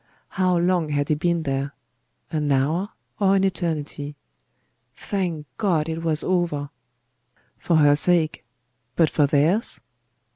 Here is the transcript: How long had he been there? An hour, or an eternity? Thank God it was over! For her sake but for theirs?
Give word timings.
How 0.29 0.57
long 0.57 0.89
had 0.89 1.09
he 1.09 1.13
been 1.13 1.43
there? 1.43 1.75
An 2.31 2.51
hour, 2.51 2.89
or 3.19 3.35
an 3.35 3.43
eternity? 3.43 4.15
Thank 4.95 5.45
God 5.57 5.87
it 5.87 6.01
was 6.01 6.23
over! 6.23 6.71
For 7.59 7.75
her 7.75 7.95
sake 7.95 8.43
but 8.95 9.11
for 9.11 9.27
theirs? 9.27 9.79